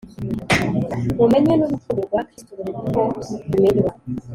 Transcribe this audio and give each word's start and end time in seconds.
mumenye 1.17 1.53
n'urukundo 1.55 1.99
rwa 2.07 2.21
Kristo 2.27 2.51
ruruta 2.57 2.79
uko 3.05 3.19
rumenywa; 3.51 3.91